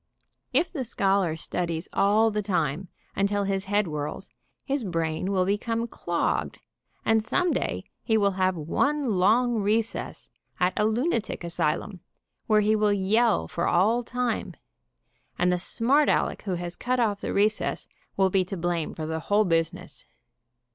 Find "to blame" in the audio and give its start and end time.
18.45-18.95